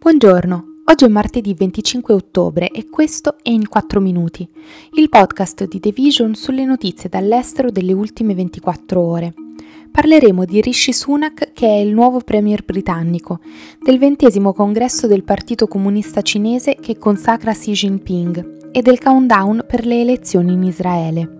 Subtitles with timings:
[0.00, 4.48] Buongiorno, oggi è martedì 25 ottobre e questo è In 4 Minuti,
[4.94, 9.34] il podcast di The Vision sulle notizie dall'estero delle ultime 24 ore.
[9.92, 13.40] Parleremo di Rishi Sunak, che è il nuovo premier britannico,
[13.78, 19.84] del ventesimo congresso del Partito Comunista Cinese che consacra Xi Jinping e del countdown per
[19.84, 21.39] le elezioni in Israele.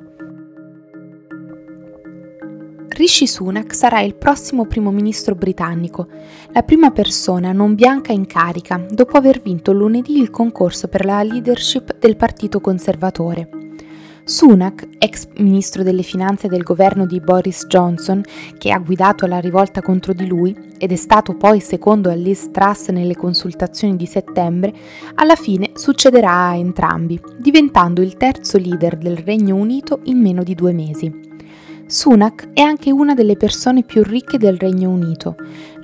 [3.01, 6.07] Rishi Sunak sarà il prossimo primo ministro britannico,
[6.53, 11.23] la prima persona non bianca in carica dopo aver vinto lunedì il concorso per la
[11.23, 13.49] leadership del Partito Conservatore.
[14.25, 18.23] Sunak, ex ministro delle finanze del governo di Boris Johnson,
[18.59, 22.51] che ha guidato la rivolta contro di lui ed è stato poi secondo a Liz
[22.51, 24.75] Truss nelle consultazioni di settembre,
[25.15, 30.55] alla fine succederà a entrambi, diventando il terzo leader del Regno Unito in meno di
[30.55, 31.30] due mesi.
[31.91, 35.35] Sunak è anche una delle persone più ricche del Regno Unito.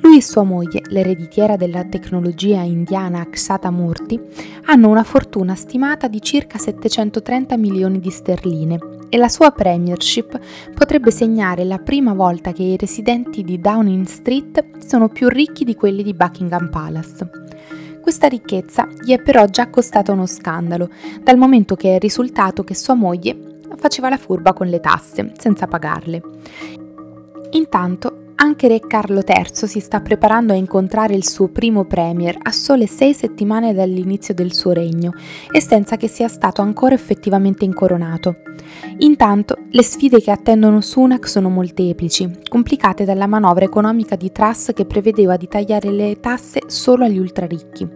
[0.03, 4.21] Lui e sua moglie, l'ereditiera della tecnologia indiana Akshata Murthy,
[4.67, 10.39] hanno una fortuna stimata di circa 730 milioni di sterline e la sua premiership
[10.73, 15.75] potrebbe segnare la prima volta che i residenti di Downing Street sono più ricchi di
[15.75, 17.29] quelli di Buckingham Palace.
[18.01, 20.89] Questa ricchezza gli è però già costata uno scandalo,
[21.21, 23.46] dal momento che è risultato che sua moglie
[23.77, 26.23] faceva la furba con le tasse, senza pagarle.
[27.51, 32.53] Intanto anche Re Carlo III si sta preparando a incontrare il suo primo premier a
[32.53, 35.13] sole sei settimane dall'inizio del suo regno
[35.51, 38.37] e senza che sia stato ancora effettivamente incoronato.
[38.99, 44.85] Intanto le sfide che attendono Sunak sono molteplici, complicate dalla manovra economica di Truss che
[44.85, 47.89] prevedeva di tagliare le tasse solo agli ultraricchi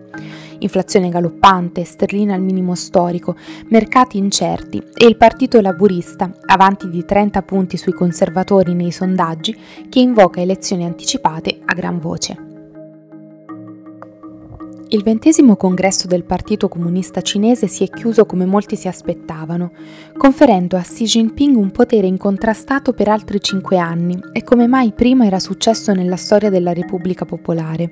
[0.61, 3.37] inflazione galoppante, sterlina al minimo storico,
[3.69, 9.57] mercati incerti e il Partito Laburista, avanti di 30 punti sui conservatori nei sondaggi,
[9.89, 12.49] che invoca elezioni anticipate a gran voce.
[14.93, 19.71] Il ventesimo congresso del Partito Comunista Cinese si è chiuso come molti si aspettavano,
[20.17, 25.27] conferendo a Xi Jinping un potere incontrastato per altri cinque anni e come mai prima
[25.27, 27.89] era successo nella storia della Repubblica Popolare.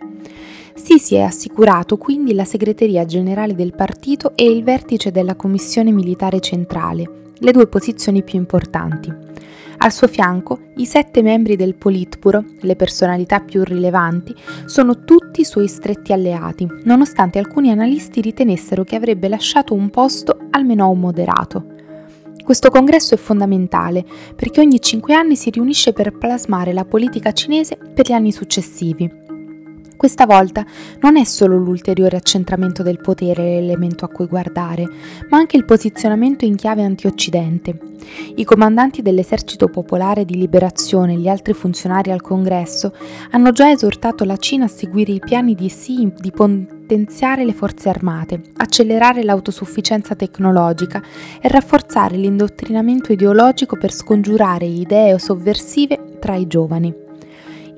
[0.78, 5.90] Sì si è assicurato quindi la segreteria generale del partito e il vertice della Commissione
[5.90, 9.12] Militare Centrale, le due posizioni più importanti.
[9.78, 14.34] Al suo fianco i sette membri del Politburo, le personalità più rilevanti,
[14.64, 20.84] sono tutti suoi stretti alleati, nonostante alcuni analisti ritenessero che avrebbe lasciato un posto almeno
[20.84, 21.66] a un moderato.
[22.42, 27.76] Questo congresso è fondamentale perché ogni cinque anni si riunisce per plasmare la politica cinese
[27.76, 29.26] per gli anni successivi
[29.98, 30.64] questa volta
[31.00, 34.88] non è solo l'ulteriore accentramento del potere l'elemento a cui guardare,
[35.28, 37.76] ma anche il posizionamento in chiave antioccidente.
[38.36, 42.94] I comandanti dell'esercito popolare di liberazione e gli altri funzionari al congresso
[43.32, 47.88] hanno già esortato la Cina a seguire i piani di Xi di potenziare le forze
[47.88, 51.02] armate, accelerare l'autosufficienza tecnologica
[51.42, 57.07] e rafforzare l'indottrinamento ideologico per scongiurare idee sovversive tra i giovani.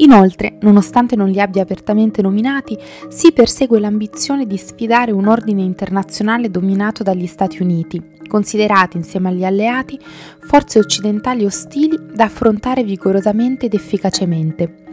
[0.00, 2.76] Inoltre, nonostante non li abbia apertamente nominati,
[3.08, 9.44] si persegue l'ambizione di sfidare un ordine internazionale dominato dagli Stati Uniti, considerati insieme agli
[9.44, 9.98] alleati
[10.40, 14.84] forze occidentali ostili da affrontare vigorosamente ed efficacemente.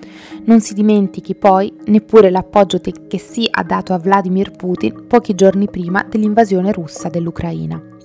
[0.45, 5.69] Non si dimentichi poi neppure l'appoggio che si ha dato a Vladimir Putin pochi giorni
[5.69, 7.96] prima dell'invasione russa dell'Ucraina.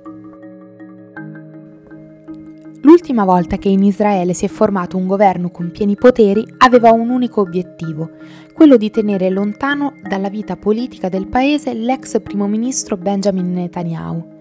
[2.92, 7.08] L'ultima volta che in Israele si è formato un governo con pieni poteri aveva un
[7.08, 8.10] unico obiettivo,
[8.52, 14.31] quello di tenere lontano dalla vita politica del paese l'ex primo ministro Benjamin Netanyahu.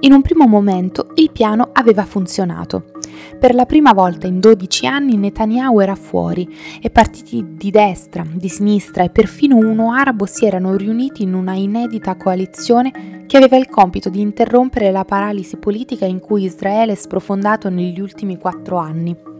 [0.00, 2.84] In un primo momento il piano aveva funzionato.
[3.38, 6.48] Per la prima volta in 12 anni Netanyahu era fuori
[6.80, 11.54] e partiti di destra, di sinistra e perfino uno arabo si erano riuniti in una
[11.54, 16.96] inedita coalizione che aveva il compito di interrompere la paralisi politica in cui Israele è
[16.96, 19.32] sprofondato negli ultimi quattro anni.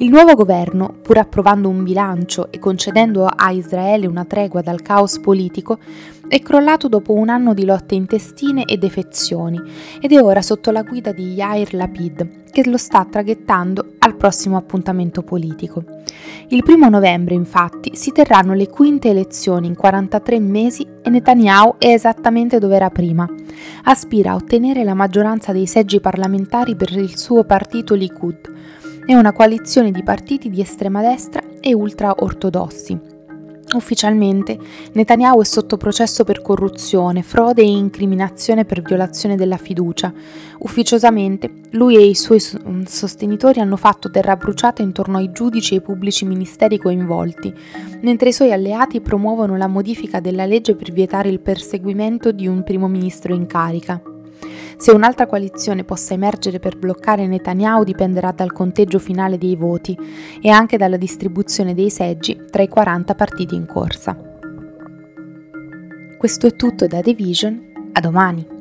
[0.00, 5.18] Il nuovo governo, pur approvando un bilancio e concedendo a Israele una tregua dal caos
[5.18, 5.78] politico,
[6.28, 9.60] è crollato dopo un anno di lotte intestine e defezioni
[10.00, 14.56] ed è ora sotto la guida di Yair Lapid, che lo sta traghettando al prossimo
[14.56, 15.82] appuntamento politico.
[16.50, 21.88] Il primo novembre, infatti, si terranno le quinte elezioni in 43 mesi e Netanyahu è
[21.88, 23.28] esattamente dove era prima.
[23.82, 28.54] Aspira a ottenere la maggioranza dei seggi parlamentari per il suo partito Likud,
[29.08, 33.00] è una coalizione di partiti di estrema destra e ultra-ortodossi.
[33.72, 34.58] Ufficialmente
[34.92, 40.12] Netanyahu è sotto processo per corruzione, frode e incriminazione per violazione della fiducia.
[40.58, 45.76] Ufficiosamente lui e i suoi mm, sostenitori hanno fatto terra bruciata intorno ai giudici e
[45.78, 47.50] ai pubblici ministeri coinvolti,
[48.02, 52.62] mentre i suoi alleati promuovono la modifica della legge per vietare il perseguimento di un
[52.62, 54.02] primo ministro in carica.
[54.78, 59.98] Se un'altra coalizione possa emergere per bloccare Netanyahu dipenderà dal conteggio finale dei voti
[60.40, 64.16] e anche dalla distribuzione dei seggi tra i 40 partiti in corsa.
[66.16, 68.57] Questo è tutto da The Vision, a domani!